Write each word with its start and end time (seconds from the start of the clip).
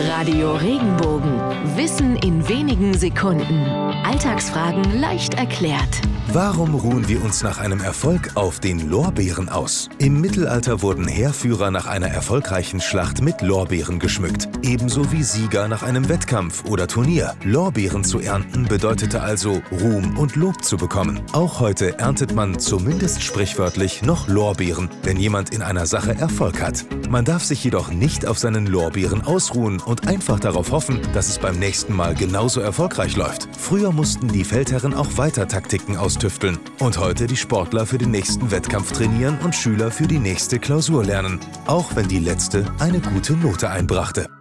Radio 0.00 0.54
Regenbogen. 0.54 1.40
Wissen 1.74 2.14
in 2.16 2.37
Sekunden. 2.98 3.64
Alltagsfragen 4.04 5.00
leicht 5.00 5.34
erklärt. 5.34 6.00
Warum 6.30 6.74
ruhen 6.74 7.08
wir 7.08 7.24
uns 7.24 7.42
nach 7.42 7.58
einem 7.58 7.80
Erfolg 7.80 8.32
auf 8.34 8.60
den 8.60 8.90
Lorbeeren 8.90 9.48
aus? 9.48 9.88
Im 9.98 10.20
Mittelalter 10.20 10.82
wurden 10.82 11.08
Heerführer 11.08 11.70
nach 11.70 11.86
einer 11.86 12.08
erfolgreichen 12.08 12.82
Schlacht 12.82 13.22
mit 13.22 13.40
Lorbeeren 13.40 13.98
geschmückt, 13.98 14.46
ebenso 14.62 15.10
wie 15.10 15.22
Sieger 15.22 15.68
nach 15.68 15.82
einem 15.82 16.10
Wettkampf 16.10 16.66
oder 16.66 16.86
Turnier. 16.86 17.34
Lorbeeren 17.44 18.04
zu 18.04 18.20
ernten 18.20 18.64
bedeutete 18.64 19.22
also 19.22 19.62
Ruhm 19.80 20.18
und 20.18 20.36
Lob 20.36 20.62
zu 20.62 20.76
bekommen. 20.76 21.22
Auch 21.32 21.60
heute 21.60 21.98
erntet 21.98 22.34
man 22.34 22.58
zumindest 22.58 23.22
sprichwörtlich 23.22 24.02
noch 24.02 24.28
Lorbeeren, 24.28 24.90
wenn 25.04 25.16
jemand 25.16 25.54
in 25.54 25.62
einer 25.62 25.86
Sache 25.86 26.14
Erfolg 26.14 26.60
hat. 26.60 26.84
Man 27.08 27.24
darf 27.24 27.42
sich 27.42 27.64
jedoch 27.64 27.90
nicht 27.90 28.26
auf 28.26 28.38
seinen 28.38 28.66
Lorbeeren 28.66 29.22
ausruhen 29.22 29.80
und 29.80 30.06
einfach 30.06 30.38
darauf 30.40 30.72
hoffen, 30.72 31.00
dass 31.14 31.30
es 31.30 31.38
beim 31.38 31.58
nächsten 31.58 31.96
Mal 31.96 32.14
genauso 32.14 32.60
erfolgreich 32.88 33.16
läuft. 33.16 33.48
Früher 33.56 33.92
mussten 33.92 34.28
die 34.28 34.44
Feldherren 34.44 34.94
auch 34.94 35.16
weiter 35.16 35.46
Taktiken 35.46 35.96
austüfteln 35.96 36.58
und 36.78 36.98
heute 36.98 37.26
die 37.26 37.36
Sportler 37.36 37.86
für 37.86 37.98
den 37.98 38.10
nächsten 38.10 38.50
Wettkampf 38.50 38.92
trainieren 38.92 39.38
und 39.44 39.54
Schüler 39.54 39.90
für 39.90 40.06
die 40.06 40.18
nächste 40.18 40.58
Klausur 40.58 41.04
lernen, 41.04 41.38
auch 41.66 41.94
wenn 41.96 42.08
die 42.08 42.18
letzte 42.18 42.64
eine 42.78 43.00
gute 43.00 43.34
Note 43.34 43.70
einbrachte. 43.70 44.37